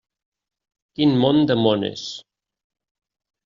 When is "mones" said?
1.67-2.09